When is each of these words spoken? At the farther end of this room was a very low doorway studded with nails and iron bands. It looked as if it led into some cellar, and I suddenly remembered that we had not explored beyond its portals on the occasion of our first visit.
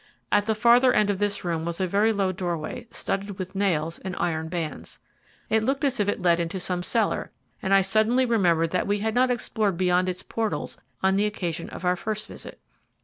At 0.31 0.47
the 0.47 0.55
farther 0.55 0.91
end 0.93 1.11
of 1.11 1.19
this 1.19 1.43
room 1.45 1.63
was 1.63 1.79
a 1.79 1.85
very 1.85 2.11
low 2.11 2.31
doorway 2.31 2.87
studded 2.89 3.37
with 3.37 3.53
nails 3.53 3.99
and 3.99 4.15
iron 4.17 4.47
bands. 4.47 4.97
It 5.47 5.63
looked 5.63 5.83
as 5.83 5.99
if 5.99 6.09
it 6.09 6.23
led 6.23 6.39
into 6.39 6.59
some 6.59 6.81
cellar, 6.81 7.29
and 7.61 7.71
I 7.71 7.83
suddenly 7.83 8.25
remembered 8.25 8.71
that 8.71 8.87
we 8.87 8.97
had 8.97 9.13
not 9.13 9.29
explored 9.29 9.77
beyond 9.77 10.09
its 10.09 10.23
portals 10.23 10.79
on 11.03 11.17
the 11.17 11.27
occasion 11.27 11.69
of 11.69 11.85
our 11.85 11.95
first 11.95 12.27
visit. 12.27 12.59